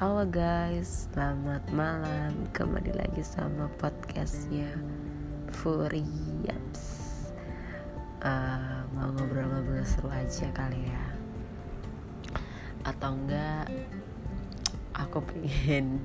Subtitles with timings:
[0.00, 2.32] Halo guys, selamat malam.
[2.56, 4.72] Kembali lagi sama podcastnya
[5.52, 6.00] Furi.
[6.40, 6.84] Yaps.
[8.24, 11.04] Uh, Mau ngobrol-ngobrol seru aja kali ya.
[12.88, 13.68] Atau enggak
[14.96, 16.00] Aku pengen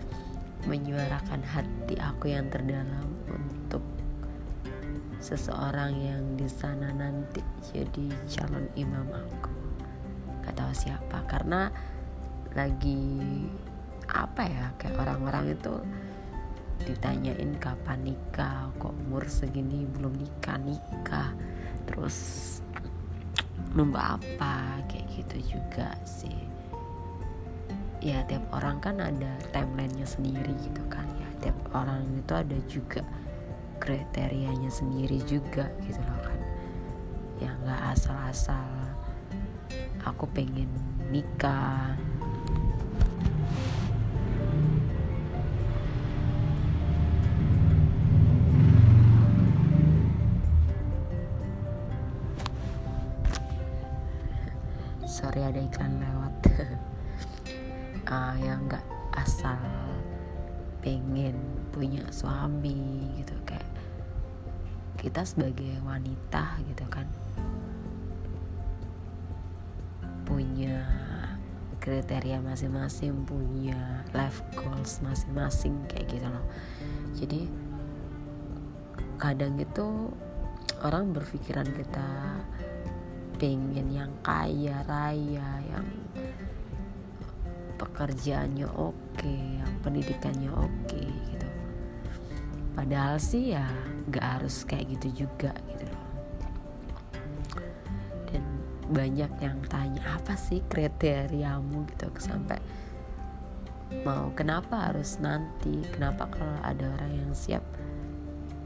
[0.72, 3.84] Menyuarakan hati aku yang terdalam Untuk
[5.20, 9.52] Seseorang yang di sana nanti Jadi calon imam aku.
[10.48, 11.68] Gak tahu siapa Karena
[12.54, 13.02] lagi
[14.10, 15.74] apa ya kayak orang-orang itu
[16.84, 21.30] ditanyain kapan nikah kok umur segini belum nikah nikah.
[21.86, 22.16] Terus
[23.74, 26.38] nunggu apa kayak gitu juga sih.
[28.04, 31.28] Ya tiap orang kan ada timelinenya sendiri gitu kan ya.
[31.40, 33.02] Tiap orang itu ada juga
[33.80, 36.40] kriterianya sendiri juga gitu loh kan.
[37.40, 38.94] Ya nggak asal-asal
[40.04, 40.68] aku pengen
[41.08, 41.96] nikah
[65.94, 67.06] wanita gitu kan.
[70.26, 70.82] Punya
[71.78, 76.46] kriteria masing-masing punya life goals masing-masing kayak gitu loh.
[77.14, 77.40] Jadi
[79.20, 80.10] kadang itu
[80.82, 82.08] orang berpikiran kita
[83.38, 85.86] pengen yang kaya raya yang
[87.76, 91.48] pekerjaannya oke yang pendidikannya oke gitu.
[92.74, 93.68] Padahal sih ya
[94.08, 95.52] nggak harus kayak gitu juga
[98.90, 101.88] banyak yang tanya apa sih kriteriamu?
[101.92, 102.58] Gitu sampai
[104.02, 105.84] mau kenapa harus nanti?
[105.92, 107.64] Kenapa kalau ada orang yang siap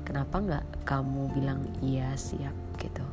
[0.09, 2.57] kenapa nggak kamu bilang iya siap?
[2.81, 3.05] Gitu.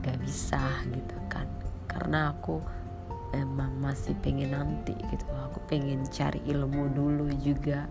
[0.00, 1.44] Gak bisa gitu kan.
[1.84, 2.64] Karena aku
[3.36, 5.28] emang masih pengen nanti gitu.
[5.52, 7.84] Aku pengen cari ilmu dulu juga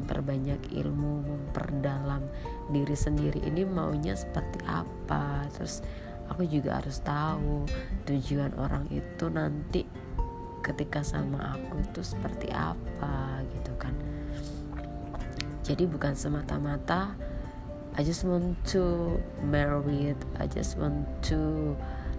[0.00, 2.24] memperbanyak ilmu memperdalam
[2.72, 3.44] diri sendiri.
[3.44, 5.44] Ini maunya seperti apa?
[5.52, 5.84] Terus
[6.28, 7.64] aku juga harus tahu
[8.04, 9.82] tujuan orang itu nanti
[10.62, 13.94] ketika sama aku itu seperti apa gitu kan.
[15.64, 17.12] Jadi bukan semata-mata
[17.98, 21.74] I just want to marry it I just want to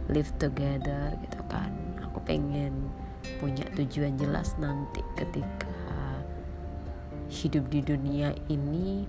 [0.10, 1.72] live together gitu kan.
[2.06, 2.90] Aku pengen
[3.38, 5.70] punya tujuan jelas nanti ketika
[7.30, 9.06] hidup di dunia ini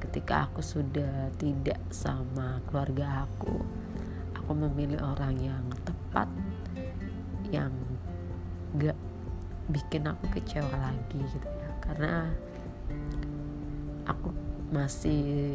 [0.00, 3.60] ketika aku sudah tidak sama keluarga aku
[4.50, 6.26] aku memilih orang yang tepat
[7.54, 7.70] yang
[8.82, 8.98] gak
[9.70, 11.70] bikin aku kecewa lagi gitu ya.
[11.78, 12.26] Karena
[14.10, 14.34] aku
[14.74, 15.54] masih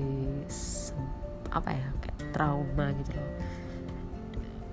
[1.51, 3.31] apa ya kayak trauma gitu loh.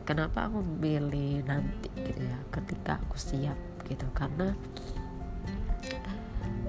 [0.06, 3.58] Kenapa aku milih nanti gitu ya ketika aku siap
[3.90, 4.06] gitu.
[4.14, 4.54] Karena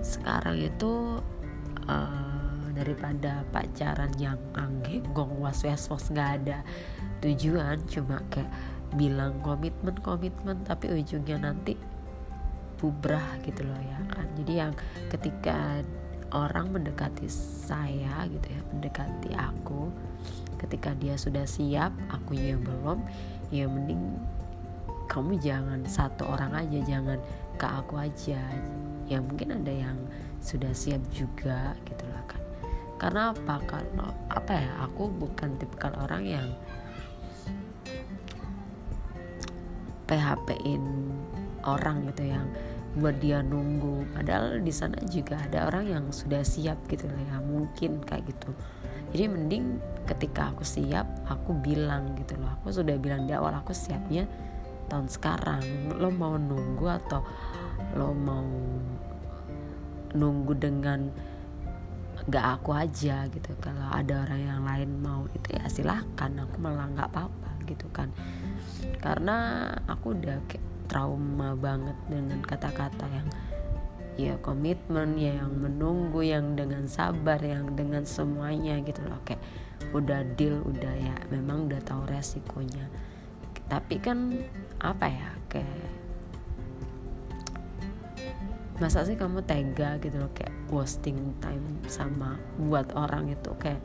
[0.01, 1.21] sekarang itu
[1.85, 6.65] uh, daripada pacaran yang anggenggong was was was nggak ada
[7.23, 8.51] tujuan cuma kayak
[8.93, 11.73] bilang komitmen komitmen tapi ujungnya nanti
[12.77, 14.27] bubrah gitu loh ya kan.
[14.35, 14.73] Jadi yang
[15.07, 15.79] ketika
[16.35, 19.87] orang mendekati saya gitu ya mendekati aku
[20.59, 22.99] ketika dia sudah siap aku yang belum
[23.53, 24.19] ya mending
[25.07, 27.19] kamu jangan satu orang aja jangan
[27.55, 28.41] ke aku aja.
[29.07, 29.95] Ya mungkin ada yang
[30.43, 32.41] sudah siap juga gitu lah kan.
[32.99, 33.55] Karena apa?
[33.67, 34.71] Karena apa ya?
[34.87, 36.47] Aku bukan tipikal orang yang
[40.07, 40.83] PHP-in
[41.63, 42.45] orang gitu yang
[42.93, 44.05] buat dia nunggu.
[44.13, 48.53] Padahal di sana juga ada orang yang sudah siap gitu lah ya mungkin kayak gitu.
[49.13, 49.65] Jadi mending
[50.09, 52.53] ketika aku siap aku bilang gitu loh.
[52.61, 54.29] Aku sudah bilang di awal aku siapnya
[54.89, 55.93] tahun sekarang.
[55.97, 57.21] Lo mau nunggu atau
[57.97, 58.45] lo mau
[60.13, 61.09] nunggu dengan
[62.29, 63.53] gak aku aja gitu.
[63.57, 68.11] Kalau ada orang yang lain mau itu ya silahkan aku malah nggak apa-apa gitu kan
[68.99, 73.27] karena aku udah kayak trauma banget dengan kata-kata yang
[74.13, 79.17] ya komitmen ya yang menunggu yang dengan sabar yang dengan semuanya gitu loh.
[79.25, 79.41] Kayak
[79.91, 82.85] udah deal udah ya memang udah tahu resikonya.
[83.65, 84.37] Tapi kan
[84.77, 85.81] apa ya kayak
[88.77, 93.49] masa sih kamu tega gitu loh kayak wasting time sama buat orang itu?
[93.57, 93.81] Kayak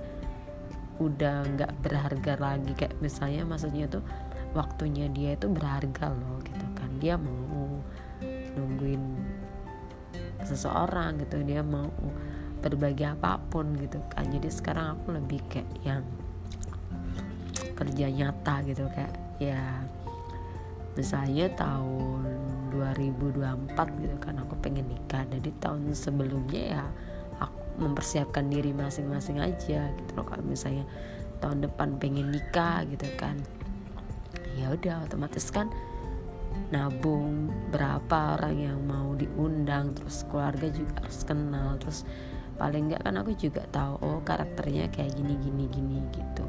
[1.00, 2.72] udah nggak berharga lagi.
[2.76, 4.04] Kayak misalnya maksudnya tuh
[4.56, 6.90] waktunya dia itu berharga loh gitu kan.
[7.00, 7.82] Dia mau
[8.56, 9.02] nungguin
[10.42, 11.90] seseorang gitu dia mau
[12.58, 14.26] berbagi apa pun gitu kan.
[14.28, 16.02] Jadi sekarang aku lebih kayak yang
[17.78, 19.86] kerja nyata gitu kayak ya
[20.98, 22.26] misalnya tahun
[22.74, 25.22] 2024 gitu kan aku pengen nikah.
[25.30, 26.84] Jadi tahun sebelumnya ya
[27.38, 30.82] aku mempersiapkan diri masing-masing aja gitu loh kalau misalnya
[31.38, 33.38] tahun depan pengen nikah gitu kan
[34.58, 35.70] ya udah otomatis kan
[36.68, 42.04] nabung berapa orang yang mau diundang terus keluarga juga harus kenal terus
[42.58, 46.44] paling nggak kan aku juga tahu oh karakternya kayak gini gini gini gitu.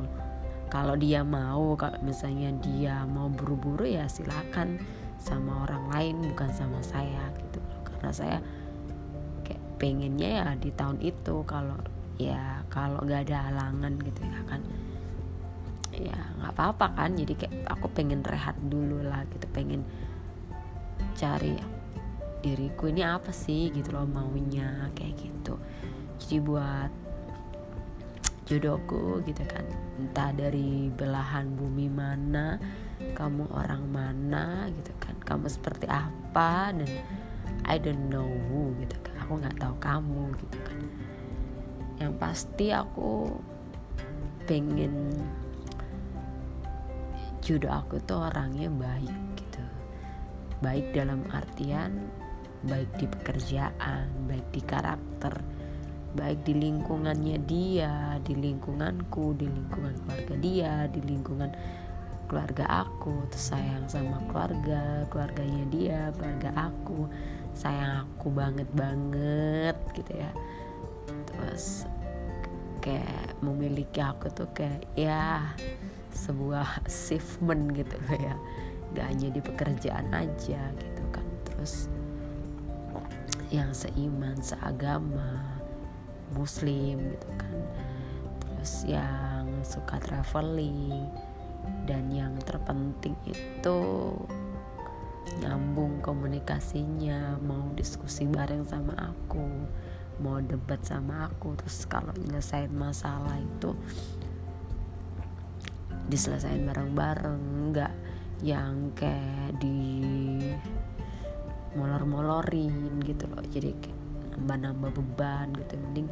[0.69, 4.81] Kalau dia mau kalau misalnya dia mau buru-buru ya silakan
[5.21, 7.61] sama orang lain bukan sama saya gitu.
[7.85, 8.37] Karena saya
[9.45, 11.77] kayak pengennya ya di tahun itu kalau
[12.17, 14.61] ya kalau nggak ada halangan gitu ya kan
[15.99, 17.11] ya nggak apa-apa kan.
[17.19, 19.45] Jadi kayak aku pengen rehat dulu lah gitu.
[19.51, 19.83] Pengen
[21.19, 21.59] cari
[22.39, 25.59] diriku ini apa sih gitu loh maunya kayak gitu.
[26.23, 26.91] Jadi buat
[28.47, 29.67] jodohku gitu kan.
[29.99, 32.57] Entah dari belahan bumi mana
[33.13, 35.15] kamu orang mana gitu kan.
[35.21, 36.89] Kamu seperti apa dan
[37.67, 39.13] I don't know who gitu kan.
[39.27, 40.79] Aku nggak tahu kamu gitu kan.
[41.99, 43.27] Yang pasti aku
[44.47, 45.13] pengen
[47.49, 49.65] jodoh aku tuh orangnya baik gitu
[50.61, 52.05] baik dalam artian
[52.61, 55.33] baik di pekerjaan baik di karakter
[56.09, 61.53] baik di lingkungannya dia, di lingkunganku, di lingkungan keluarga dia, di lingkungan
[62.25, 67.09] keluarga aku, terus sayang sama keluarga, keluarganya dia, keluarga aku,
[67.53, 70.31] sayang aku banget banget gitu ya.
[71.29, 71.85] Terus
[72.81, 75.53] kayak memiliki aku tuh kayak ya
[76.19, 78.35] sebuah achievement gitu ya
[78.91, 81.27] gak hanya di pekerjaan aja gitu kan.
[81.47, 81.87] Terus
[83.49, 85.55] yang seiman seagama
[86.35, 87.57] muslim gitu kan.
[88.43, 91.07] Terus yang suka traveling
[91.87, 93.79] dan yang terpenting itu
[95.39, 99.45] nyambung komunikasinya mau diskusi bareng sama aku
[100.19, 103.71] mau debat sama aku terus kalau nyelesain masalah itu
[106.09, 107.41] diselesain bareng-bareng
[107.71, 107.93] nggak
[108.41, 109.77] yang kayak di
[111.77, 113.43] molor-molorin gitu loh.
[113.45, 113.71] Jadi
[114.35, 115.77] nambah-nambah beban gitu.
[115.77, 116.07] Mending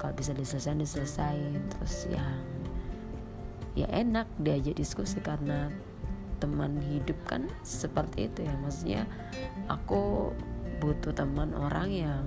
[0.00, 2.42] kalau bisa diselesaikan diselesain terus yang
[3.72, 5.72] ya enak diajak diskusi karena
[6.42, 8.54] teman hidup kan seperti itu ya.
[8.62, 9.02] Maksudnya
[9.68, 10.32] aku
[10.82, 12.24] butuh teman orang yang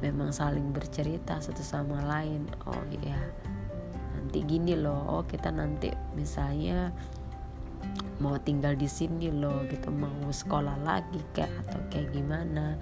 [0.00, 2.46] memang saling bercerita satu sama lain.
[2.68, 3.18] Oh iya
[4.20, 6.92] nanti gini loh oh kita nanti misalnya
[8.20, 12.76] mau tinggal di sini loh gitu mau sekolah lagi kayak atau kayak gimana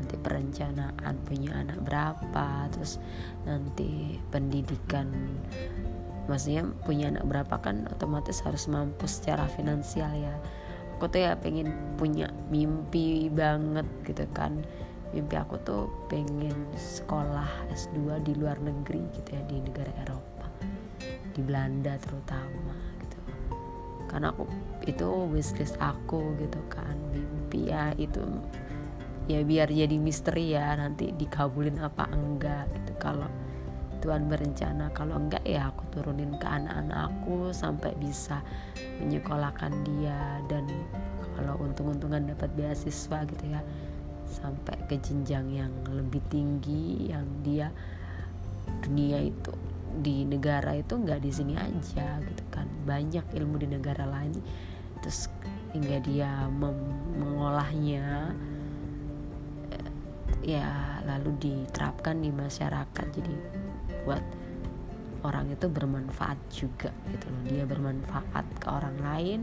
[0.00, 2.96] nanti perencanaan punya anak berapa terus
[3.44, 5.12] nanti pendidikan
[6.28, 10.36] maksudnya punya anak berapa kan otomatis harus mampu secara finansial ya.
[11.00, 14.60] Aku tuh ya pengen punya mimpi banget gitu kan.
[15.16, 20.37] Mimpi aku tuh pengen sekolah S2 di luar negeri gitu ya di negara Eropa
[21.38, 23.18] di Belanda terutama gitu.
[24.10, 24.50] Karena aku
[24.90, 26.98] itu wishlist aku gitu kan.
[27.14, 28.18] Mimpi ya itu
[29.30, 32.92] ya biar jadi misteri ya nanti dikabulin apa enggak gitu.
[32.98, 33.30] Kalau
[34.02, 38.42] Tuhan berencana kalau enggak ya aku turunin ke anak-anak aku sampai bisa
[38.98, 40.42] menyekolahkan dia.
[40.50, 40.66] Dan
[41.38, 43.62] kalau untung-untungan dapat beasiswa gitu ya
[44.28, 47.72] sampai ke jenjang yang lebih tinggi yang dia
[48.84, 49.52] dunia itu
[49.98, 52.66] di negara itu enggak di sini aja gitu kan.
[52.86, 54.38] Banyak ilmu di negara lain.
[55.02, 55.30] Terus
[55.74, 56.48] hingga dia
[57.18, 58.32] mengolahnya
[60.42, 63.06] ya lalu diterapkan di masyarakat.
[63.12, 63.34] Jadi
[64.06, 64.22] buat
[65.26, 67.42] orang itu bermanfaat juga gitu loh.
[67.50, 69.40] Dia bermanfaat ke orang lain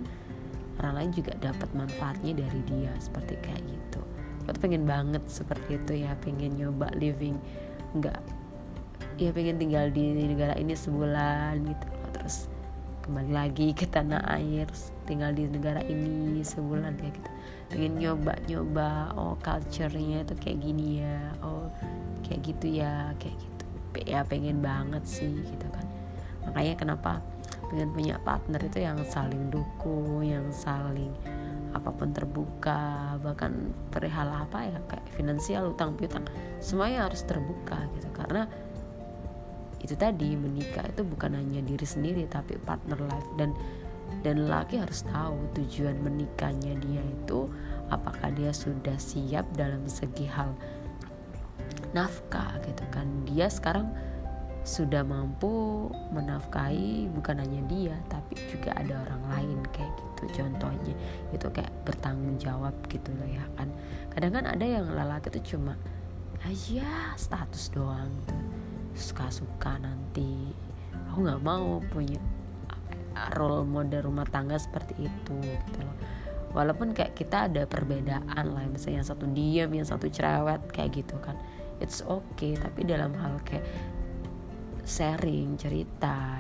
[0.80, 4.02] orang lain juga dapat manfaatnya dari dia seperti kayak gitu.
[4.46, 7.40] Aku pengen banget seperti itu ya pengen nyoba living.
[7.96, 8.20] Nggak
[9.16, 11.88] ya pengen tinggal di negara ini sebulan gitu.
[12.12, 12.36] Terus
[13.08, 14.68] kembali lagi ke tanah air
[15.06, 17.30] tinggal di negara ini sebulan kayak gitu.
[17.72, 21.72] Pengen nyoba nyoba oh culture-nya itu kayak gini ya oh
[22.28, 23.66] kayak gitu ya kayak gitu.
[24.04, 25.86] Ya pengen banget sih gitu kan.
[26.50, 27.12] Makanya kenapa
[27.72, 31.10] pengen punya partner itu yang saling dukung yang saling
[31.76, 36.24] apa pun terbuka bahkan perihal apa ya kayak finansial utang piutang
[36.60, 38.08] semuanya harus terbuka gitu.
[38.16, 38.48] Karena
[39.86, 43.30] itu tadi menikah itu bukan hanya diri sendiri tapi partner life.
[43.38, 43.54] Dan
[44.22, 47.50] dan laki harus tahu tujuan menikahnya dia itu
[47.94, 50.54] apakah dia sudah siap dalam segi hal
[51.94, 53.06] nafkah gitu kan.
[53.30, 53.94] Dia sekarang
[54.66, 60.94] sudah mampu menafkahi bukan hanya dia tapi juga ada orang lain kayak gitu contohnya.
[61.30, 63.70] Itu kayak bertanggung jawab gitu loh ya kan.
[64.10, 65.78] Kadang kan ada yang lelaki itu cuma
[66.46, 68.55] aja status doang tuh
[68.96, 70.50] suka-suka nanti.
[71.12, 72.18] Aku nggak mau punya
[73.36, 75.98] role model rumah tangga seperti itu gitu loh.
[76.56, 81.20] Walaupun kayak kita ada perbedaan lah misalnya yang satu diam yang satu cerewet kayak gitu
[81.20, 81.36] kan.
[81.84, 83.68] It's okay tapi dalam hal kayak
[84.88, 86.40] sharing cerita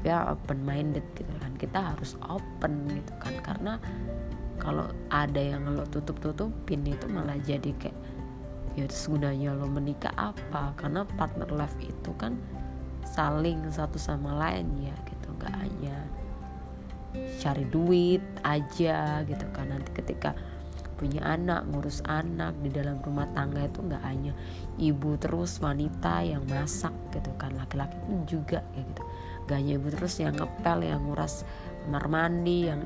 [0.00, 1.52] ya open minded gitu kan.
[1.60, 3.36] Kita harus open gitu kan.
[3.44, 3.76] Karena
[4.56, 7.96] kalau ada yang lo tutup tutupin itu malah jadi kayak
[8.78, 10.70] ya gunanya lo menikah apa?
[10.78, 12.38] Karena partner life itu kan
[13.02, 15.28] saling satu sama lain ya gitu.
[15.34, 15.96] Nggak hanya
[17.42, 19.74] cari duit aja gitu kan.
[19.74, 20.30] Nanti ketika
[20.98, 24.34] punya anak ngurus anak di dalam rumah tangga itu nggak hanya
[24.82, 27.54] ibu terus wanita yang masak gitu kan.
[27.58, 29.02] Laki-laki pun juga kayak gitu.
[29.48, 31.42] Gak hanya ibu terus yang ngepel yang nguras
[31.88, 32.80] kamar mandi yang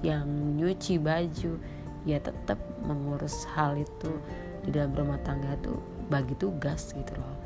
[0.00, 0.24] yang
[0.56, 1.58] nyuci baju.
[2.06, 4.22] Ya tetap mengurus hal itu
[4.66, 5.78] di dalam rumah tangga itu
[6.10, 7.36] bagi tugas gitu loh.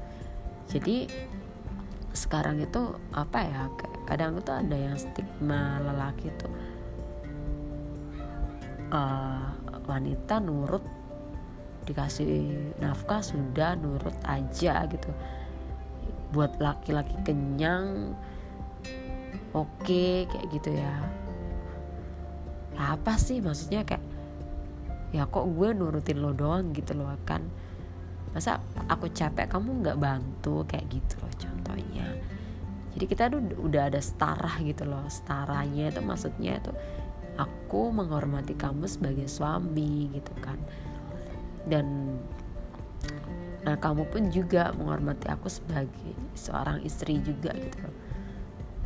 [0.67, 1.05] Jadi
[2.11, 3.62] sekarang itu apa ya
[4.09, 6.49] kadang itu ada yang stigma lelaki itu
[8.91, 9.55] uh,
[9.87, 10.83] wanita nurut
[11.87, 15.11] dikasih nafkah sudah nurut aja gitu.
[16.31, 18.15] Buat laki-laki kenyang
[19.55, 20.95] oke okay, kayak gitu ya.
[22.79, 24.10] Apa sih maksudnya kayak
[25.11, 27.43] ya kok gue nurutin lo doang gitu loh kan.
[28.31, 30.62] Masa aku capek kamu nggak bantu?
[30.67, 32.07] Kayak gitu loh contohnya.
[32.95, 36.75] Jadi kita tuh udah ada setara gitu loh setaranya itu maksudnya itu
[37.38, 40.59] aku menghormati kamu sebagai suami gitu kan.
[41.67, 42.19] Dan
[43.61, 47.97] nah kamu pun juga menghormati aku sebagai seorang istri juga gitu loh.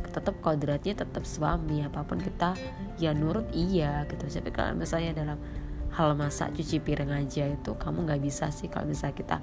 [0.09, 2.53] Tetap kodratnya tetap suami apa pun kita
[3.01, 4.25] ya nurut iya gitu.
[4.25, 5.39] Tapi kalau misalnya dalam
[5.95, 9.37] hal masak cuci piring aja itu kamu nggak bisa sih kalau misalnya kita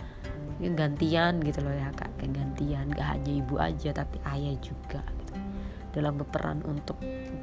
[0.60, 2.12] gantian gitu loh ya kak.
[2.22, 5.34] Gantian gak hanya ibu aja tapi ayah juga gitu.
[5.92, 7.02] Dalam berperan untuk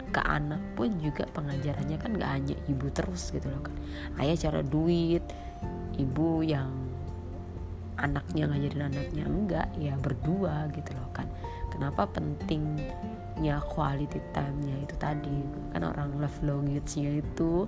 [0.10, 3.76] ke anak pun juga pengajarannya kan gak hanya ibu terus gitu loh kan
[4.24, 5.22] ayah cara duit
[6.00, 6.72] ibu yang
[8.00, 11.28] anaknya ngajarin anaknya enggak ya berdua gitu loh kan
[11.70, 15.40] kenapa pentingnya quality time-nya itu tadi?
[15.76, 17.68] Kan orang love language-nya itu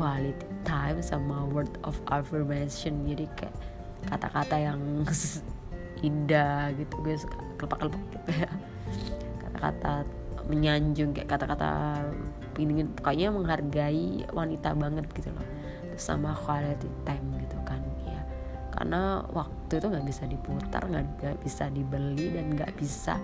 [0.00, 3.04] quality time sama word of affirmation.
[3.04, 3.52] Jadi kayak
[4.08, 4.80] kata-kata yang
[6.08, 6.94] indah gitu.
[7.04, 8.50] Gue suka kelepak-kelepak gitu ya.
[9.44, 9.92] Kata-kata
[10.48, 12.00] menyanjung kayak kata-kata
[12.56, 15.44] ingin pokoknya menghargai wanita banget gitu loh.
[15.92, 18.24] Terus sama quality time gitu kan ya.
[18.72, 23.20] Karena waktu itu nggak bisa diputar nggak bisa dibeli dan nggak bisa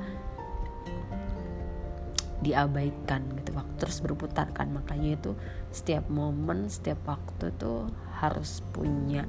[2.46, 3.50] diabaikan gitu.
[3.58, 4.70] Waktu terus berputar kan.
[4.70, 5.34] Makanya itu
[5.74, 7.90] setiap momen setiap waktu tuh
[8.22, 9.26] harus punya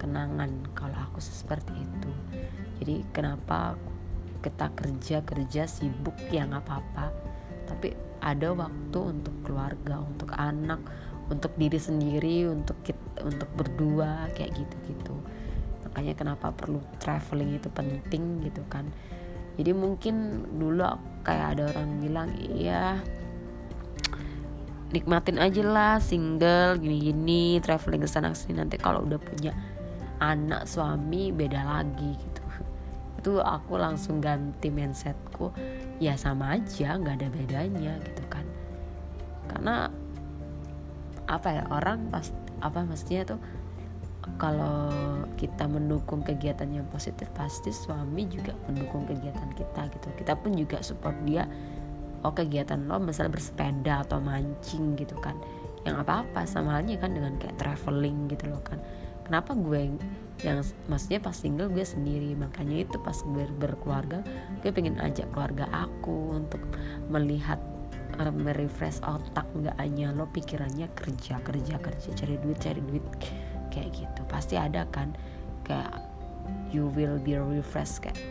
[0.00, 2.10] kenangan kalau aku seperti itu.
[2.80, 3.76] Jadi kenapa
[4.40, 7.06] kita kerja kerja sibuk ya nggak apa-apa.
[7.68, 7.92] Tapi
[8.24, 10.80] ada waktu untuk keluarga untuk anak
[11.24, 15.16] untuk diri sendiri untuk kita, untuk berdua kayak gitu gitu
[15.94, 18.82] makanya kenapa perlu traveling itu penting gitu kan.
[19.54, 20.82] Jadi mungkin dulu
[21.24, 23.00] kayak ada orang bilang iya
[24.94, 29.50] nikmatin aja lah single gini-gini traveling ke sana sini nanti kalau udah punya
[30.22, 32.42] anak suami beda lagi gitu.
[33.18, 35.50] Itu aku langsung ganti mindsetku
[35.98, 38.46] ya sama aja nggak ada bedanya gitu kan.
[39.50, 39.90] Karena
[41.24, 43.40] apa ya orang pas apa mestinya tuh
[44.40, 44.88] kalau
[45.36, 50.08] kita mendukung kegiatan yang positif pasti suami juga mendukung kegiatan kita gitu.
[50.16, 51.44] Kita pun juga support dia.
[52.24, 55.36] Oh kegiatan lo misalnya bersepeda atau mancing gitu kan.
[55.84, 56.48] Yang apa-apa.
[56.48, 58.80] Sama halnya kan dengan kayak traveling gitu loh kan.
[59.24, 59.96] Kenapa gue
[60.44, 62.32] yang maksudnya pas single gue sendiri?
[62.36, 64.20] Makanya itu pas gue berkeluarga
[64.60, 66.60] gue pengen ajak keluarga aku untuk
[67.12, 67.60] melihat
[68.20, 73.04] uh, merefresh otak nggak hanya lo pikirannya kerja kerja kerja cari duit cari duit
[73.74, 74.20] kayak gitu.
[74.30, 75.10] Pasti ada kan
[75.66, 75.98] kayak
[76.70, 78.22] you will be refreshed kayak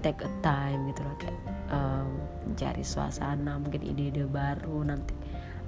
[0.00, 1.38] take a time gitu loh kayak
[1.74, 2.08] um,
[2.46, 5.12] mencari suasana mungkin ide-ide baru nanti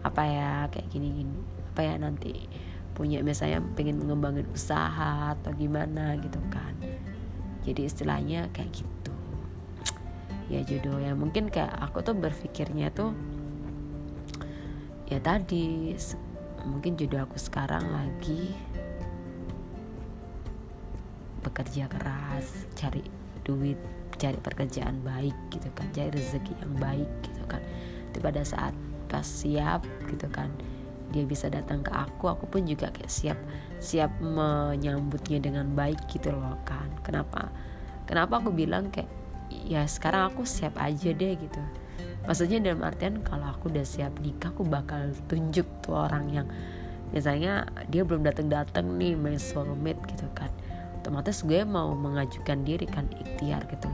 [0.07, 1.37] apa ya kayak gini gini
[1.75, 2.49] apa ya nanti
[2.95, 6.77] punya misalnya pengen mengembangin usaha atau gimana gitu kan.
[7.65, 9.15] Jadi istilahnya kayak gitu.
[10.51, 11.15] Ya jodoh ya.
[11.15, 13.15] Mungkin kayak aku tuh berpikirnya tuh
[15.11, 15.97] ya tadi
[16.63, 18.53] mungkin jodoh aku sekarang lagi
[21.41, 23.05] bekerja keras cari
[23.45, 23.79] duit
[24.21, 27.63] cari pekerjaan baik gitu kan cari rezeki yang baik gitu kan.
[28.13, 28.77] Tapi pada saat
[29.09, 30.53] pas siap gitu kan
[31.11, 33.39] dia bisa datang ke aku aku pun juga kayak siap
[33.83, 36.87] siap menyambutnya dengan baik gitu loh kan.
[37.03, 37.49] Kenapa?
[38.05, 39.09] Kenapa aku bilang kayak
[39.51, 41.63] ya sekarang aku siap aja deh gitu.
[42.29, 46.47] Maksudnya dalam artian kalau aku udah siap nikah aku bakal tunjuk tuh orang yang
[47.11, 50.51] misalnya dia belum datang datang nih my soulmate gitu kan
[51.11, 53.91] otomatis gue mau mengajukan diri kan ikhtiar gitu.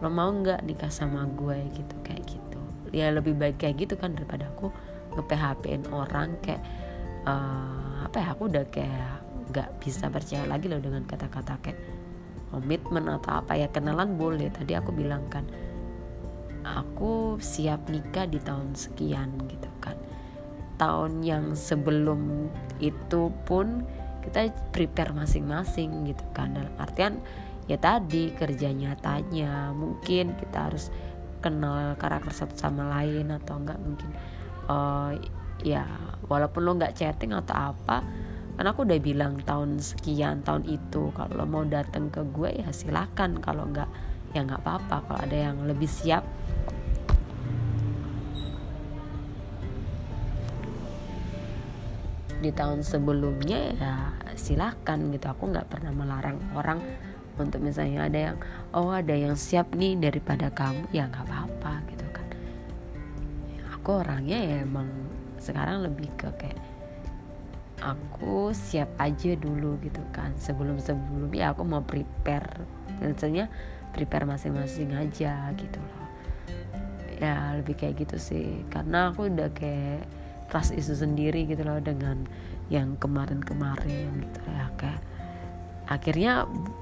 [0.00, 2.60] Lo mau nggak nikah sama gue gitu kayak gitu.
[2.96, 4.72] Ya lebih baik kayak gitu kan daripada aku
[5.12, 6.64] nge PHP-in orang kayak
[7.28, 9.20] uh, apa ya aku udah kayak
[9.52, 11.76] nggak bisa percaya lagi loh dengan kata-kata kayak
[12.48, 14.48] komitmen atau apa ya kenalan boleh.
[14.48, 15.44] Tadi aku bilang kan
[16.64, 20.00] aku siap nikah di tahun sekian gitu kan.
[20.80, 22.48] Tahun yang sebelum
[22.80, 23.84] itu pun
[24.26, 26.52] kita prepare masing-masing gitu kan.
[26.52, 27.22] Dalam artian
[27.70, 29.70] ya tadi kerja nyatanya.
[29.72, 30.90] Mungkin kita harus
[31.38, 34.10] kenal karakter satu sama lain atau enggak mungkin
[34.66, 35.14] uh,
[35.62, 35.86] ya
[36.26, 38.02] walaupun lo nggak chatting atau apa
[38.56, 42.72] karena aku udah bilang tahun sekian tahun itu kalau lo mau datang ke gue ya
[42.72, 43.36] silakan.
[43.44, 43.88] Kalau nggak
[44.32, 44.96] ya nggak apa-apa.
[45.04, 46.24] Kalau ada yang lebih siap
[52.40, 53.94] di tahun sebelumnya ya
[54.36, 55.26] silakan gitu.
[55.32, 56.80] Aku nggak pernah melarang orang
[57.36, 58.36] untuk misalnya ada yang
[58.72, 60.88] oh ada yang siap nih daripada kamu.
[60.92, 62.06] Ya nggak apa-apa gitu
[63.86, 64.90] aku orangnya ya emang
[65.38, 66.58] sekarang lebih ke kayak
[67.78, 70.34] aku siap aja dulu gitu kan.
[70.34, 72.66] Sebelum sebelum ya aku mau prepare
[72.98, 73.46] biasanya
[73.94, 76.06] prepare masing-masing aja gitu loh.
[77.22, 78.66] Ya lebih kayak gitu sih.
[78.74, 80.10] Karena aku udah kayak
[80.48, 82.26] trust isu sendiri gitu loh dengan
[82.72, 84.66] yang kemarin-kemarin gitu ya.
[84.78, 85.00] Kayak
[85.86, 86.32] akhirnya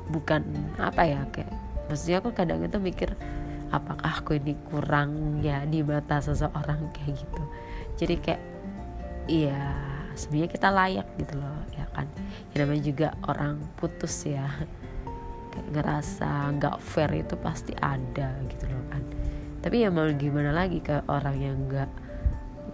[0.08, 0.42] bukan
[0.80, 1.52] apa ya kayak
[1.88, 3.12] maksudnya aku kadang itu mikir
[3.68, 7.42] apakah aku ini kurang ya di mata seseorang kayak gitu.
[8.00, 8.42] Jadi kayak
[9.28, 9.60] iya
[10.14, 12.06] sebenarnya kita layak gitu loh ya kan.
[12.54, 14.46] Ya namanya juga orang putus ya.
[15.52, 19.02] Kayak ngerasa nggak fair itu pasti ada gitu loh kan.
[19.60, 22.03] Tapi ya mau gimana lagi ke orang yang nggak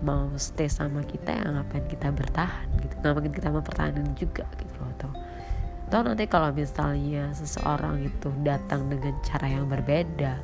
[0.00, 2.94] mau stay sama kita yang ngapain kita bertahan gitu?
[3.00, 5.10] Ngapain kita mempertahankan juga gitu loh atau
[5.90, 10.38] atau nanti kalau misalnya seseorang itu datang dengan cara yang berbeda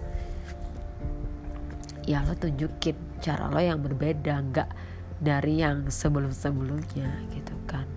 [2.06, 4.70] ya lo tunjukin cara lo yang berbeda nggak
[5.18, 7.88] dari yang sebelum-sebelumnya gitu kan.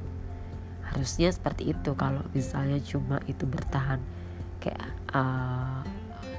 [0.82, 4.02] Harusnya seperti itu kalau misalnya cuma itu bertahan
[4.58, 5.86] kayak uh,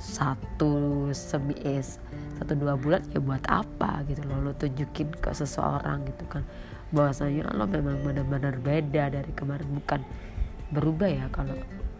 [0.00, 2.02] satu semi es
[2.40, 6.40] satu dua bulan ya buat apa gitu lo lo tunjukin ke seseorang gitu kan.
[6.88, 9.68] Bahwasanya lo memang benar-benar beda dari kemarin.
[9.76, 10.00] Bukan
[10.72, 11.52] berubah ya kalau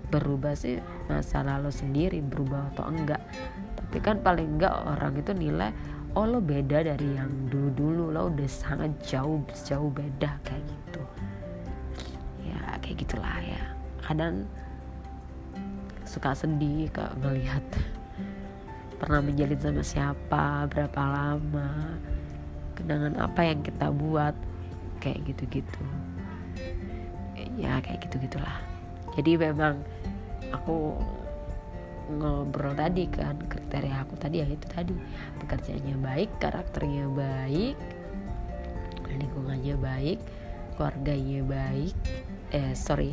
[0.08, 0.80] berubah sih
[1.12, 3.20] masalah lo sendiri berubah atau enggak.
[3.76, 5.76] Tapi kan paling enggak orang itu nilai
[6.16, 8.08] oh lo beda dari yang dulu-dulu.
[8.08, 11.04] Lo udah sangat jauh jauh beda kayak gitu.
[12.48, 13.76] Ya kayak gitulah ya.
[14.00, 14.48] Kadang
[16.08, 17.62] suka sedih kalau ngelihat
[19.00, 21.96] pernah menjalin sama siapa berapa lama
[22.76, 24.36] kenangan apa yang kita buat
[25.00, 25.84] kayak gitu-gitu.
[27.56, 28.60] Ya kayak gitu gitulah
[29.16, 29.80] jadi memang
[30.54, 30.96] aku
[32.10, 34.94] ngobrol tadi kan kriteria aku tadi ya itu tadi.
[35.42, 37.76] Pekerjaannya baik karakternya baik
[39.10, 40.18] lingkungannya baik
[40.78, 41.96] keluarganya baik
[42.54, 43.12] eh sorry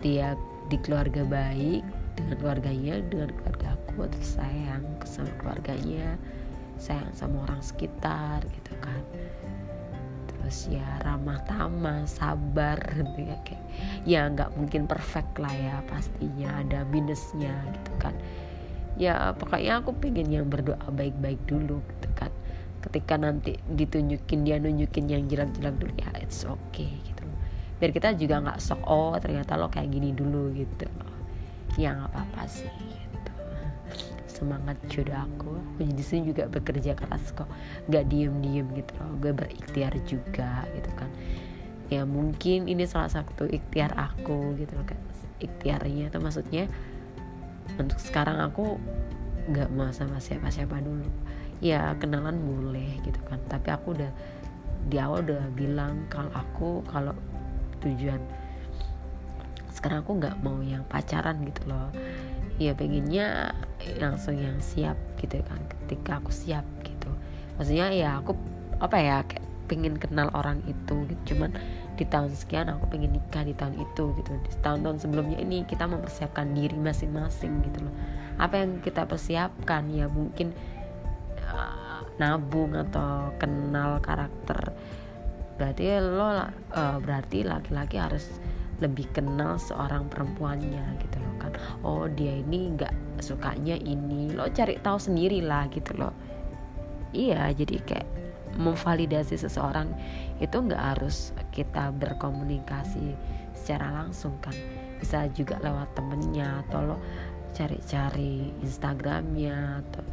[0.00, 0.38] dia
[0.70, 1.82] di keluarga baik
[2.18, 6.18] dengan keluarganya dengan keluarga aku terus sayang sama keluarganya
[6.78, 9.02] sayang sama orang sekitar gitu kan.
[10.26, 13.64] Terus ya ramah tamah sabar gitu ya kayak
[14.06, 18.14] ya nggak mungkin perfect lah ya pastinya ada minusnya gitu kan.
[18.98, 22.30] Ya pokoknya aku pengen yang berdoa baik-baik dulu gitu kan.
[22.82, 27.26] Ketika nanti ditunjukin dia nunjukin yang jelek-jelek dulu ya it's okay gitu.
[27.78, 30.86] Biar kita juga nggak sok oh ternyata lo kayak gini dulu gitu
[31.76, 32.72] ya nggak apa-apa sih
[34.38, 35.58] semangat jodoh aku.
[35.82, 37.50] Aku sini juga bekerja keras kok.
[37.90, 39.10] Gak diem diem gitu loh.
[39.18, 41.10] Gue berikhtiar juga gitu kan.
[41.90, 45.00] Ya mungkin ini salah satu ikhtiar aku gitu loh kan
[45.42, 46.14] ikhtiarnya.
[46.14, 46.70] Itu maksudnya
[47.74, 48.78] untuk sekarang aku
[49.50, 51.08] nggak mau sama siapa-siapa dulu.
[51.58, 53.42] Ya kenalan boleh gitu kan.
[53.50, 54.12] Tapi aku udah
[54.86, 57.12] di awal udah bilang kalau aku kalau
[57.82, 58.22] tujuan
[59.78, 61.94] sekarang aku nggak mau yang pacaran gitu loh.
[62.58, 63.54] Ya pengennya
[64.02, 67.06] langsung yang siap gitu kan ketika aku siap gitu.
[67.54, 68.34] Maksudnya ya aku
[68.82, 71.34] apa ya kayak pengen kenal orang itu gitu.
[71.34, 71.54] Cuman
[71.94, 74.32] di tahun sekian aku pengen nikah di tahun itu gitu.
[74.42, 77.94] Di tahun-tahun sebelumnya ini kita mempersiapkan diri masing-masing gitu loh.
[78.42, 79.86] Apa yang kita persiapkan?
[79.94, 80.50] Ya mungkin
[81.46, 84.74] uh, nabung atau kenal karakter.
[85.54, 86.42] Berarti lo uh,
[86.98, 88.26] berarti laki-laki harus
[88.78, 91.52] lebih kenal seorang perempuannya gitu loh kan.
[91.82, 94.30] Oh dia ini nggak sukanya ini.
[94.34, 96.14] Lo cari tahu sendiri lah gitu loh.
[97.10, 98.08] Iya jadi kayak
[98.58, 99.92] memvalidasi seseorang
[100.42, 103.14] itu nggak harus kita berkomunikasi
[103.54, 104.54] secara langsung kan.
[104.98, 106.96] Bisa juga lewat temennya atau lo
[107.54, 110.04] cari-cari Instagramnya atau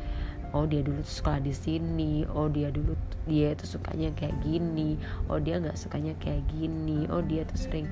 [0.55, 2.95] oh dia dulu sekolah di sini oh dia dulu
[3.27, 4.95] dia itu sukanya kayak gini
[5.27, 7.91] oh dia nggak sukanya kayak gini oh dia tuh sering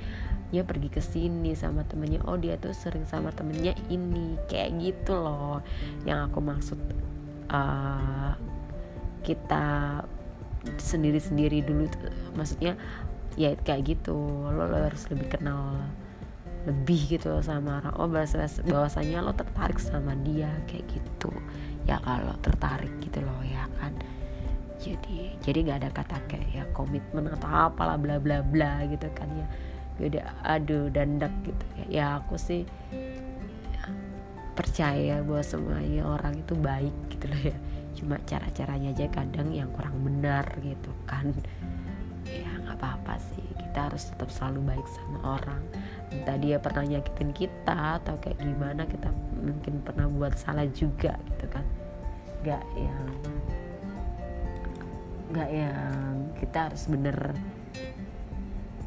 [0.53, 2.21] ya pergi ke sini sama temennya.
[2.29, 4.37] Oh dia tuh sering sama temennya ini.
[4.45, 5.65] Kayak gitu loh.
[6.05, 6.79] Yang aku maksud
[7.49, 8.37] uh,
[9.25, 9.65] kita
[10.77, 12.77] sendiri-sendiri dulu tuh, maksudnya
[13.33, 14.13] ya kayak gitu.
[14.53, 15.81] Lo, lo harus lebih kenal
[16.69, 17.97] lebih gitu sama orang.
[17.97, 20.53] Oh bahwasanya lo tertarik sama dia.
[20.69, 21.33] Kayak gitu.
[21.89, 23.97] Ya kalau tertarik gitu loh ya kan.
[24.77, 29.31] Jadi jadi nggak ada kata kayak ya komitmen atau apalah bla bla bla gitu kan
[29.33, 29.47] ya
[30.01, 31.65] udah aduh dandak gitu.
[31.89, 32.65] Ya aku sih
[34.53, 37.57] percaya bahwa semuanya orang itu baik gitu loh ya.
[37.93, 41.33] Cuma cara-caranya aja kadang yang kurang benar gitu kan.
[42.25, 43.45] Ya nggak apa-apa sih.
[43.57, 45.63] Kita harus tetap selalu baik sama orang.
[46.13, 49.09] Entah dia pernah nyakitin kita atau kayak gimana kita
[49.41, 51.65] mungkin pernah buat salah juga gitu kan.
[52.45, 53.07] Nggak yang
[55.33, 57.17] nggak yang kita harus bener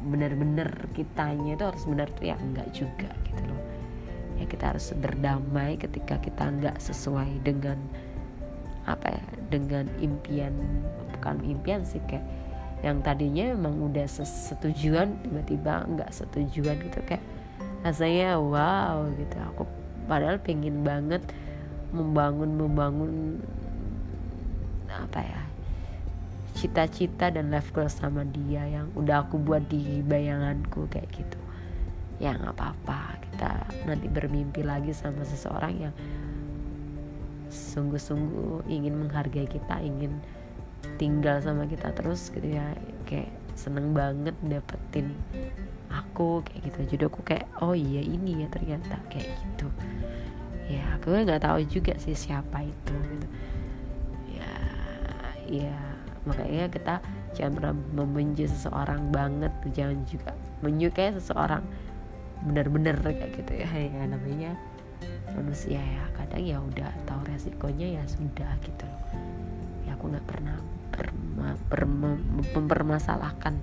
[0.07, 3.61] bener-bener kitanya itu harus bener tuh ya enggak juga gitu loh.
[4.37, 7.77] Ya kita harus berdamai ketika kita nggak sesuai dengan
[8.87, 10.55] apa ya dengan impian
[11.17, 12.23] bukan impian sih kayak
[12.85, 17.25] yang tadinya memang udah setujuan tiba-tiba nggak setujuan gitu kayak
[17.83, 19.35] rasanya wow gitu.
[19.53, 19.63] Aku
[20.07, 21.21] padahal pengen banget
[21.91, 23.13] membangun membangun
[24.87, 25.41] apa ya
[26.57, 31.37] cita-cita dan life goal sama dia yang udah aku buat di bayanganku kayak gitu.
[32.17, 33.21] Ya nggak apa-apa.
[33.21, 33.51] Kita
[33.85, 35.93] nanti bermimpi lagi sama seseorang yang
[37.53, 40.17] sungguh-sungguh ingin menghargai kita ingin
[40.97, 42.73] tinggal sama kita terus gitu ya.
[43.05, 45.13] Kayak seneng banget dapetin
[45.93, 46.79] aku kayak gitu.
[46.97, 48.97] Jadi aku kayak oh iya ini ya ternyata.
[49.13, 49.69] Kayak gitu.
[50.73, 53.27] Ya aku nggak tahu juga sih siapa itu gitu.
[54.41, 54.53] Ya
[55.45, 55.96] ya
[56.27, 56.95] makanya kita
[57.31, 61.63] jangan pernah membenci seseorang banget jangan juga menyukai seseorang
[62.45, 63.69] benar-benar kayak gitu ya.
[63.71, 64.57] Ya namanya
[65.33, 66.03] manusia ya.
[66.13, 69.01] Kadang ya udah tahu resikonya ya sudah gitu loh.
[69.85, 70.57] Ya aku nggak pernah
[72.57, 73.61] mempermasalahkan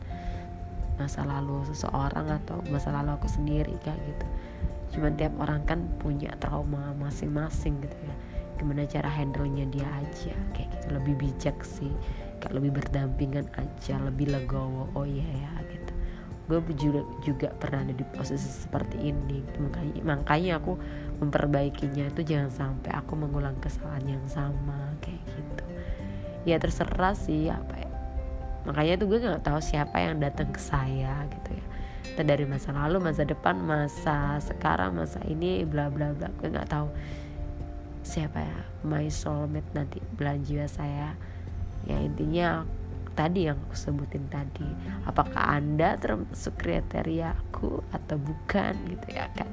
[0.94, 4.27] masa lalu seseorang atau masa lalu aku sendiri kayak gitu.
[4.94, 8.14] Cuman tiap orang kan punya trauma masing-masing gitu ya.
[8.55, 10.87] Gimana cara handle-nya dia aja kayak gitu.
[10.94, 11.90] Lebih bijak sih
[12.44, 14.92] kayak lebih berdampingan aja lebih legowo.
[14.92, 15.92] Oh iya ya gitu.
[16.44, 19.40] Gue juga juga pernah ada di posisi seperti ini.
[19.57, 20.76] Makanya makanya aku
[21.24, 25.64] memperbaikinya itu jangan sampai aku mengulang kesalahan yang sama kayak gitu.
[26.44, 27.90] Ya terserah sih apa ya.
[28.68, 31.64] Makanya tuh gue nggak tahu siapa yang datang ke saya gitu ya.
[32.12, 36.28] Entah dari masa lalu masa depan masa sekarang masa ini bla bla bla.
[36.37, 36.92] Gue nggak tahu
[38.04, 38.59] siapa ya.
[38.85, 41.16] My soulmate nanti belanja saya
[41.85, 42.64] ya intinya
[43.14, 44.66] tadi yang aku sebutin tadi
[45.07, 49.49] apakah anda termasuk kriteria aku atau bukan gitu ya kan?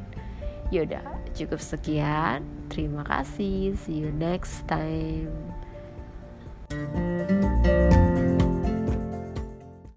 [0.72, 1.04] Yaudah
[1.36, 2.48] cukup sekian.
[2.72, 3.76] Terima kasih.
[3.76, 5.28] See you next time